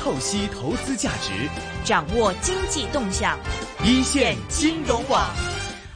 [0.00, 1.46] 透析投资价值，
[1.84, 3.38] 掌握经济动向，
[3.84, 5.28] 一线金融网。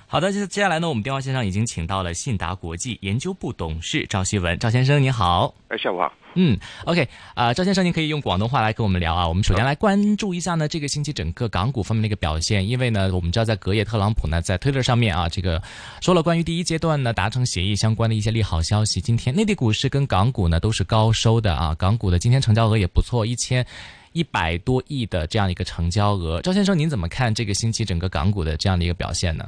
[0.06, 5.54] 好的，接接下来呢，我们电话线上已经请到了信达国际研究部董事赵希文，赵先生您好。
[5.68, 6.12] 哎，下午好。
[6.34, 9.26] 嗯，OK，啊、赵先生，您可以用广东话来跟我们聊啊。
[9.26, 15.62] 我们首先来关注一下呢，这个星期整个港股方面的一个表现，因为呢，我们知道在隔夜特朗普呢在推特上面啊，这个
[16.00, 19.00] 说了关于第一阶段呢达成协议相关的一些利好消息。
[19.00, 23.64] 今天内地股市跟港股呢都是高收的啊，港股的今天成交额也不错，一千。
[24.14, 29.44] 一百多亿的这样一个成交额，赵先生，您怎么看这个星期整个港股的这样的一个表现呢？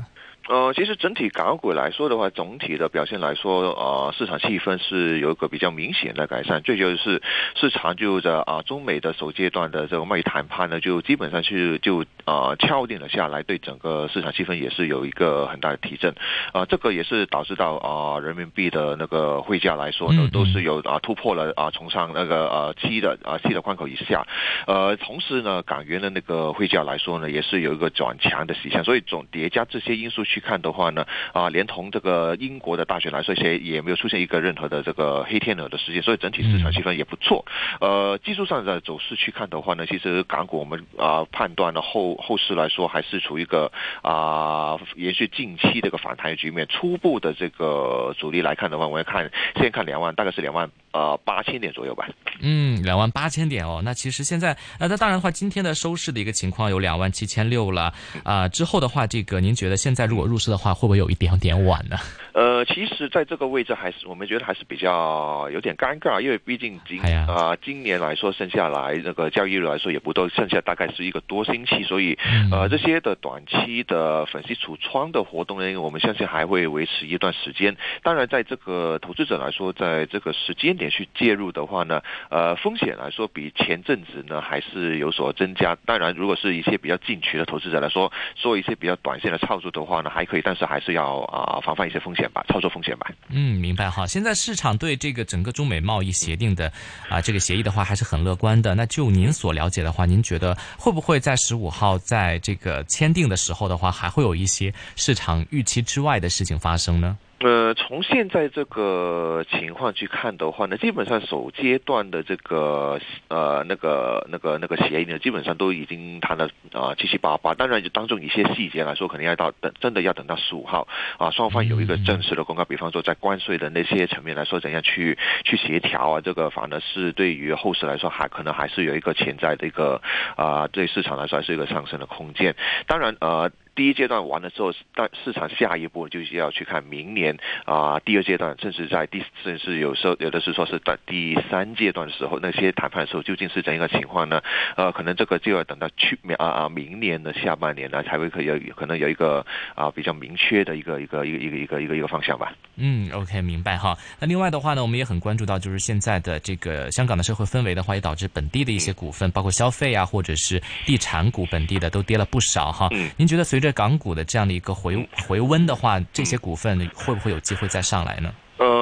[0.48, 6.62] 呃，其实整体港股来说的话，总体的表现来说，呃，市场气氛是有一个比较明显的改善。
[6.62, 7.20] 最主要是
[7.56, 16.14] 市场就着啊，中美的首阶段的这个贸易谈判呢，就基本上是就啊敲定了下来，对整个市场气氛也是有一个很大的提振。
[16.52, 24.24] 啊、这个也是导致到啊、人民币的那个汇价来说呢嗯，都是有啊突破了啊从上那个呃七的啊七的关口以下。
[24.66, 37.46] 呃，同时呢，港元的那个汇价来说呢，也是有一个转强的迹象，所以总叠加这些因素去看的话呢，啊，连同这个英国的大选来说，也也没有出现一个任何的这个黑天鹅的事件，所以整体市场气氛也不错。
[37.80, 52.08] 呃，技术上的走势去看的话呢，其实港股我们啊、判断呢后后市来说还是处于一个啊、延续近期这个反弹的局面，初步的这个阻力来看的话，我们看先看两万，大概是两万呃八千点左右吧。
[52.40, 53.80] 嗯，两万八千点哦。
[53.84, 57.92] 那其实现在，呃，那当然的话，今天的收市的一个情况有两万七千六了
[58.24, 61.98] 啊、之后的话，这个您觉得现在如果入市的话，会不会有一点点晚呢？
[62.36, 77.74] 呃，其实在这个位置还是我们觉得还是比较有点尴尬，因为毕竟今啊、今年来说剩下来那个交易日来说也不多，剩下大概是一个多星期，所以嗯呃这些的短期的粉丝橱窗的活动呢，我们相信还会维持一段时间。
[78.02, 85.74] 当然，在这个投资者来说，在这个时间点去介入的话呢，呃风险来说比前阵子呢还是有所增加。
[85.86, 93.10] 当然，如果是一些比较进取的投资者来说，做一些比较短线的操作的话呢，还可以，但是还是要啊、防范一些风险吧，操作风险吧。
[93.28, 94.06] 嗯，明白哈。
[94.06, 96.72] 现在市场对这个整个中美贸易协定的
[97.08, 98.74] 啊、这个协议的话，还是很乐观的。
[98.74, 107.16] 那就您所了解的话，您觉得会不会在十五号在这个签订的时候的话，还会有一些市场预期之外的事情发生呢？
[107.40, 112.98] 呃，从现在这个情况去看的话呢，基本上首阶段的这个
[113.28, 117.52] 呃那个那个那个协议呢，基本上都已经谈了啊七七八八。
[117.52, 120.88] 当然，就当中一些细节来说，可能要到等真的要等到十五号
[121.18, 130.00] 啊，双方有一个正式的公告，比方说在关税的那些层面来说，怎样去去协调啊，这个反而是对于后市来说还可能还是有一个潜在的一个
[130.36, 132.56] 啊、对市场来说还是一个上升的空间。
[132.86, 133.50] 当然呃。
[133.76, 144.42] 第一阶段完了之后，但市场下一步就是要去看明年啊、第二阶段，甚至在第甚至有时候有的是说是在第三阶段的时候，那些谈判的时候究竟是怎样一个情况呢？
[144.76, 149.44] 呃，可能这个就要等到去明啊啊明年的下半年呢，才会可以有可能有一个
[149.74, 152.54] 啊、比较明确的一个一个一个一个一个一个一个方向吧。
[152.76, 153.94] 嗯，OK，明白哈。
[154.18, 162.88] 那另外的话呢，我们也很关注到，就是现在的这个香港的社会氛围的话，也导致本地的一些股份，包括消费啊，或者是地产股本地的都跌了不少哈。
[162.92, 168.32] 嗯您觉得随着港股的这样的一个回回温的话，这些股份会不会有机会再上来呢？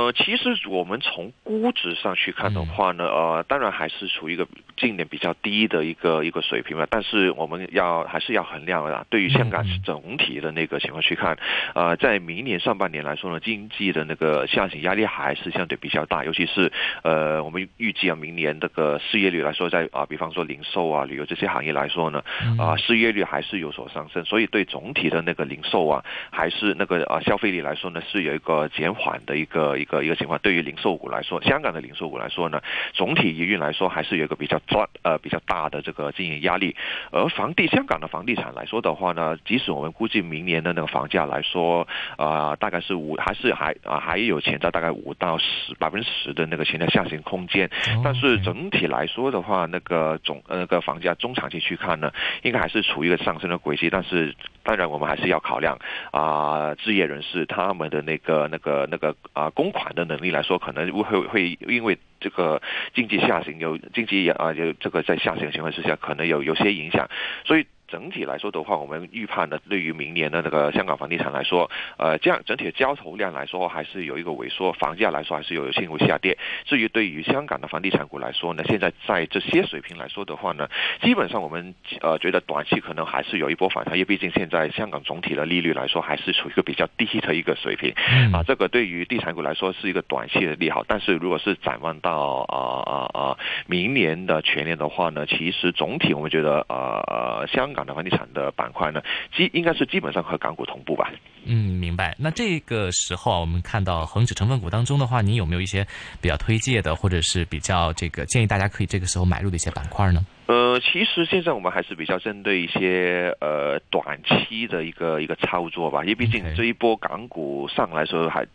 [0.04, 6.86] 呃，其实我们从估值上去看的话呢，呃，当然还是处于一个近年比较低的一个一个水平吧。
[6.90, 11.38] 但是我们要还是要衡量啊，对于香港嗯总体的那个情况去看，
[11.74, 16.70] 呃，在明年上半年来说呢，经济的那个下行压力还是相对比较大，尤其是
[17.02, 22.22] 呃，我们预计啊，明年这个失业率来说在，啊，比方说零售啊、旅游这些行业来说呢，
[22.58, 30.38] 啊、失业率还是有所上升，所以对总体的那个零售啊，还是那个啊消费力来说呢，是有一个减缓的一个一个一个情况。
[30.40, 32.60] 对于零售股来说，香港的零售股来说呢，
[32.92, 36.74] 总体营运来说还是有一个比较大呃比较大的这个经营压力。
[37.10, 47.70] 而房地香港的房地产来说的话呢，即使我们估计明年的那个房价来说，啊、大概是五还是还啊、还有潜在大概五到十百分之十的那个潜在下行空间。
[48.02, 52.10] 但是整体来说的话，那个总呃那个房价中长期去看呢，
[52.42, 53.88] 应该还是处于一个上升的轨迹。
[53.90, 55.78] 但是当然我们还是要考量
[56.10, 62.60] 啊，置业人士他们的那个那个那个啊公款的能力来说，可能会会因为这个
[62.94, 67.08] 经济下行有经济啊有这个在下行的情况之下，可能有有些影响，
[67.44, 67.66] 所以。
[67.94, 76.36] 整体来说的话，我们预判呢，对于明年的那个香港房地产来说，呃，这样整体的交投量来说还是有一个萎缩，房价来说还是有进一步下跌。
[76.64, 80.68] 至于对于香港的房地产股来说呢，现在在这些水平来说的话呢，
[81.02, 87.94] 基本上我们呃觉得短期可能还是有一波反弹，因为毕竟现在香港总体的利率来说还是处于一个比较低的一个水平，
[88.32, 93.38] 啊，这个对于地产股来说是一个短期的利好，但是如果是展望到啊啊啊
[93.68, 99.02] 明年的全年的话呢，其实总体我们觉得呃香港的房地产的板块呢，
[99.36, 101.12] 基应该是基本上和港股同步吧。
[101.44, 102.14] 嗯，明白。
[102.18, 105.86] 那这个时候啊，我们看到恒指成分股当中的话，您有没有一些
[106.20, 110.24] 比较推介的，或者是比较这个建议大家可以这个时候买入的一些板块呢？
[110.46, 118.46] 呃，其实现在我们还是比较针对一些呃短期的一个一个操作吧，因为毕竟这一波港股上来时候还。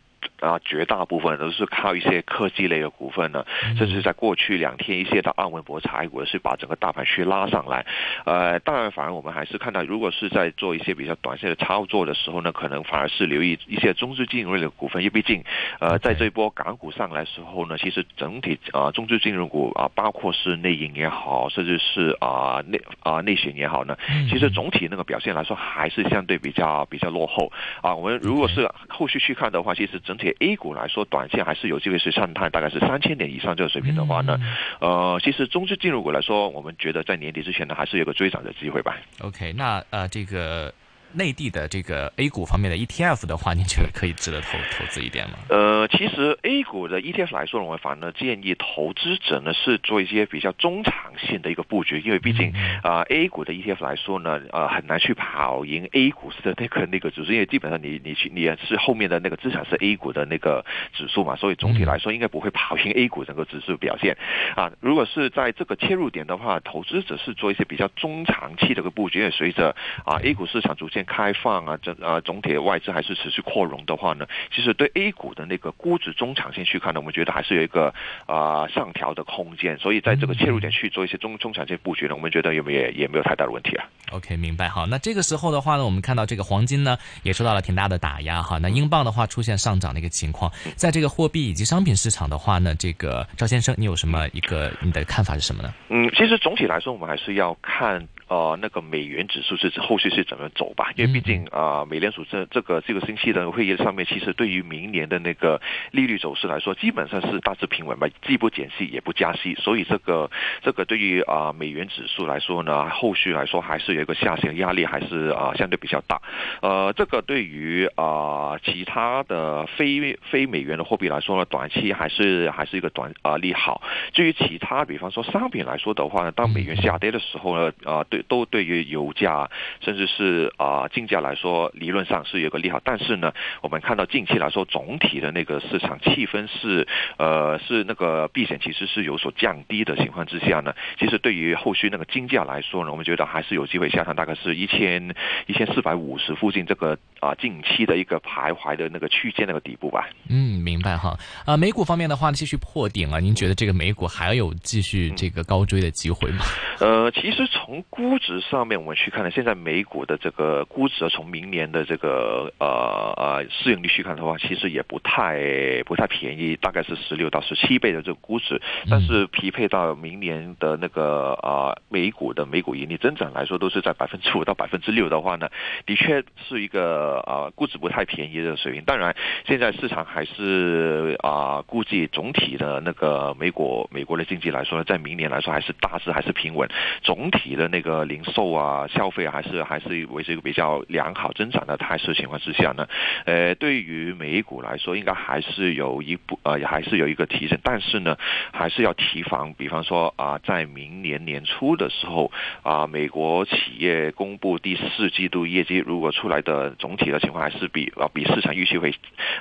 [0.41, 3.45] 啊，绝大部分都是靠一些科技类的股份呢，
[3.77, 7.86] 甚至在过去两天一些的澳门博彩股是把整个大盘去拉上来。
[8.25, 15.44] 呃，当然，反而我们还是看到，如果是在做一些比较短线的操作的时候呢，可能反而是留意一些中资金融类的股份，因为毕竟，
[15.80, 23.97] 呃，在这一波港股上来时候呢，其实整体啊，中资金融股啊，包括是内银也好，甚至是啊内啊内险也好呢，
[24.30, 27.51] 其实总体那个表现来说还是相对比较比较落后
[27.81, 27.94] 啊。
[27.94, 30.28] 我们如果是后续去看的话，其实整体。
[30.39, 34.39] A 股来说，短线还是有机会是上探，大概是三千点以上这个水平的话呢，
[34.79, 38.97] 呃，其实中资进入股来说，我们觉得在年底之前呢，还是有个追涨的机会吧。
[39.21, 40.73] OK，那呃，这个。
[41.13, 45.38] 内地的这个 A 股方面的 ETF 的话，您觉得可以值得投投资一点吗？
[45.50, 52.53] 呃，其实 A 股的 ETF 来说，我们反而建议投资者呢是做一些比较中长线的一个布局，因为毕竟
[52.83, 64.15] 啊 A 股的 ETF 来说呢，呃很难去跑赢 A 股市的那个那个指数，因为基本上你你去你也是后面的那个资产是 A 股的那个指数嘛，所以总体来说应该不会跑赢 A 股整个指数表现
[64.56, 64.71] 啊。
[64.79, 69.75] 如果是在这个切入点的话，投资者是做一些比较中长期的一个布局，因为随着
[70.06, 77.93] 啊 A 股市场逐渐开放啊，这啊总体外资还是持续扩容的话呢，其实对 A 股的那个估值中长线去看呢，我们觉得还是有一个
[78.25, 83.85] 啊上调的空间，所以在这个切入点去做一些中中长线布局呢，我们觉得有没有也没有太大的问题啊。
[84.11, 84.85] OK，明白好。
[84.85, 88.57] 那这个时候的话呢，我们看到这个黄金呢也受到了挺大的打压哈。
[88.57, 95.73] 那英镑的话出现上涨的一个情况，在这个货币以及商品市场的话呢，这个赵先生你有什么一个你的看法是什么呢？
[95.89, 98.07] 嗯，其实总体来说，我们还是要看。
[98.29, 100.91] 呃，那个美元指数是后续是怎么走吧？
[100.95, 105.59] 因为毕竟啊，美联储这这个这个星期的会议上面，其实对于明年的那个
[105.89, 110.29] 利率走势来说，基本上是大致平稳吧，既不减息也不加息，所以这个
[110.61, 116.21] 这个对于啊美元指数来说呢，后续来说还是有一个下行压力，还是啊相对比较大。
[116.61, 123.81] 呃，这个对于啊其他的非非美元的货币来说呢，短期还是还是一个短啊利好。
[124.13, 128.19] 至于其他，比方说商品来说的话呢，当美元下跌的时候呢，啊对。
[128.27, 129.50] 都对于油价，
[129.81, 132.80] 甚至是啊金价来说，理论上是有个利好。
[132.83, 136.88] 但是呢，我们看到近期来说，总体的那个市场气氛是
[137.18, 145.16] 呃是那个避险其实是有所降低的情况之下呢，其实对于后续那个金价来说呢，我们觉得还是有机会下探，大概是一千
[145.48, 150.10] 一千四百五十附近这个啊近期的一个徘徊的那个区间那个底部吧。
[150.30, 151.18] 嗯，明白哈。
[151.45, 156.45] 啊，美股方面的话呢，继续破顶啊，您觉得这个美股还有继续这个高追的机会吗？
[156.80, 168.59] 呃，其实从估估值上面，我们去看呢，现在美股的这个估值，从明年的这个呃呃市盈率去看的话，其实也不太不太便宜，大概是十六到十七倍的这个估值。
[168.89, 175.47] 但是匹配到明年的那个啊美股的美股盈利增长来说，都是在百分之五到百分之六的话呢，
[175.85, 178.83] 的确是一个啊估值不太便宜的水平。
[178.85, 179.15] 当然，
[179.45, 186.68] 现在市场还是啊估计总体的那个美国美国的经济来说呢，在明年来说还是大致还是平稳，
[187.04, 187.98] 总体的那个。
[188.06, 192.87] 零售啊，消费还是还是维持一个比较良好增长的态势情况之下呢，
[193.25, 198.18] 呃，对于美股来说，应该还是有一部呃，还是有一个提升，但是呢，
[198.51, 202.31] 还是要提防，比方说啊，在明年年初的时候
[202.63, 208.94] 啊，美国企业公布第四季度业绩，如果出来的总体的情况还是比啊比市场预期会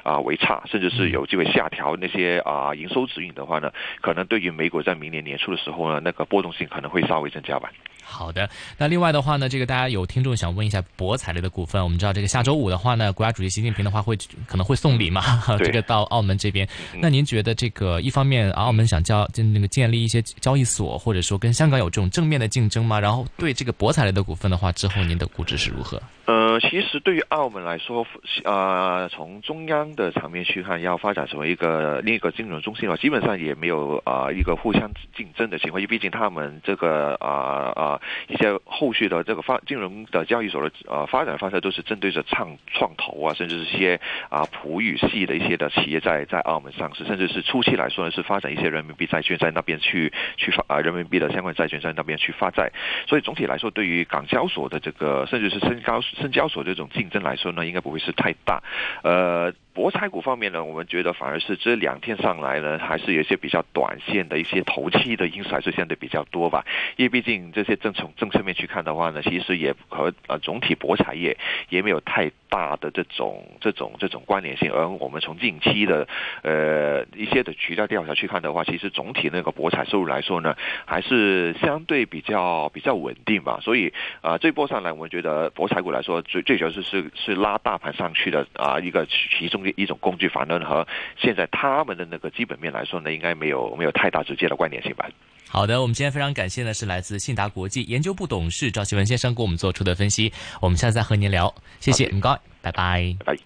[0.03, 7.71] 啊为差，甚至是有机会下调那些啊营收指引的话呢，可能对于美股在明年年初的时候呢，那个波动性可能会稍微增加吧。
[8.11, 8.49] 好的，
[8.79, 16.67] 那另外的话呢，这个大家有听众想问一下博彩类的股份，我们知道这个下周五的话呢，国家主席习近平的话会可能会送礼嘛， 这个到澳门这边。
[17.01, 22.99] 那您觉得这个一方面澳门想交就那个建立一些交易所，或者说跟香港有这种正面的竞争吗？
[22.99, 26.03] 然后对这个博彩类的股份的话，之后您的估值是如何？
[26.25, 28.07] 呃，其实对于澳门来说，
[28.45, 52.73] 呃，从中央的层面去看，要发展成为一个另一个金融中心的话，基本上也没有啊一个互相竞争的情况，因为毕竟他们这个啊啊一些后续的这个发金融的交易所的呃发展方式都是针对着创创投啊，甚至是一些啊普语系的一些的企业在在澳门上市，甚至是初期来说呢是发展一些人民币债券在那边去去发啊人民币的相关债券在那边去发债，
[53.07, 56.01] 所以总体来说，对于港交所的这个甚至是深高。
[56.01, 58.63] 深交所这种竞争来说呢，应该不会是太大，
[59.03, 59.53] 呃。
[59.79, 66.67] 博彩股方面呢，我们觉得反而是这两天上来呢，还是有一些比较短线的一些投机的因素还是相对比较多吧。
[66.97, 74.73] 因为毕竟这些政从政策面去看的话呢，其实也和呃总体博彩业也没有太大的这种这种这种关联性。
[74.73, 76.09] 而我们从近期的
[76.43, 80.57] 呃一些的渠道调查去看的话，其实总体那个博彩收入来说呢，
[80.87, 83.61] 还是相对比较比较稳定吧。
[83.63, 83.93] 所以
[84.23, 95.09] 啊，这波上来，我们觉得博彩股来说，最最主要是是是拉大盘上去的啊一个其中的一种工具，反正和现在他们的那个基本面来说呢，应该没有没有太大直接的关联性吧。
[95.51, 100.33] 好的，我们今天非常感谢呢是来自信达国际研究部董事赵奇文先生给我们做出的分析。
[100.61, 103.17] 我们下次再和您聊，谢谢，唔该，拜拜。
[103.25, 103.37] 拜。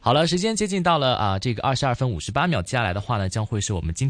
[0.00, 4.02] 好了，时间接近到了啊，这个二十二分五十八秒，接下来的话呢，将会是我们今天。